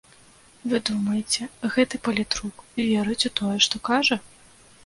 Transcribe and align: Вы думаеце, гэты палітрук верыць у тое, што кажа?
Вы 0.71 0.79
думаеце, 0.89 1.41
гэты 1.75 1.95
палітрук 2.07 2.65
верыць 2.89 3.21
у 3.31 3.35
тое, 3.41 3.55
што 3.67 3.83
кажа? 3.93 4.23